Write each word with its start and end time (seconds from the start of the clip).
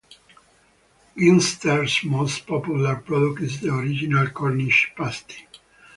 Ginsters' 1.15 2.03
most 2.09 2.47
popular 2.47 2.95
product 2.95 3.41
is 3.43 3.61
the 3.61 3.71
Original 3.71 4.25
Cornish 4.31 4.91
Pasty. 4.97 5.45